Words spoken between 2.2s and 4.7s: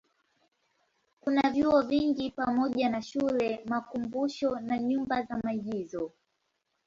pamoja na shule, makumbusho